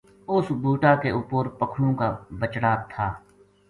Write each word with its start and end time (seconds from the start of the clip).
اس 0.31 0.45
بوٹا 0.61 0.93
کے 1.01 1.09
اپر 1.17 1.43
پکھنو 1.59 1.93
کا 1.99 2.09
بچڑا 2.39 2.73
تھا 2.91 3.07